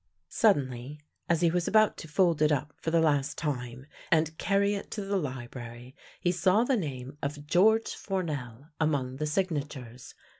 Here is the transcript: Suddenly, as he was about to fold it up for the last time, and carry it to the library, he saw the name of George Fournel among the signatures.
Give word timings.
Suddenly, 0.29 0.99
as 1.29 1.41
he 1.41 1.51
was 1.51 1.67
about 1.67 1.95
to 1.97 2.07
fold 2.07 2.41
it 2.41 2.51
up 2.51 2.73
for 2.81 2.89
the 2.89 2.99
last 2.99 3.37
time, 3.37 3.85
and 4.11 4.35
carry 4.39 4.73
it 4.73 4.89
to 4.89 5.05
the 5.05 5.15
library, 5.15 5.95
he 6.19 6.31
saw 6.31 6.63
the 6.63 6.75
name 6.75 7.19
of 7.21 7.45
George 7.45 7.93
Fournel 7.93 8.69
among 8.79 9.17
the 9.17 9.27
signatures. 9.27 10.15